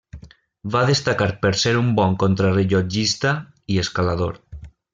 Va 0.75 0.79
destacar 0.89 1.27
per 1.43 1.51
ser 1.65 1.73
un 1.83 1.91
bon 2.01 2.15
contrarellotgista 2.25 3.35
i 3.75 3.79
escalador. 3.87 4.43